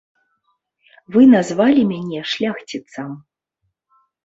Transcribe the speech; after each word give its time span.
Вы 1.15 1.21
назвалі 1.35 1.85
мяне 1.91 2.19
шляхціцам. 2.33 3.09